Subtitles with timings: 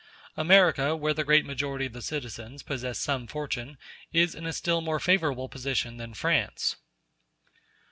[0.35, 3.77] America, where the great majority of the citizens possess some fortune,
[4.11, 6.75] is in a still more favorable position than France.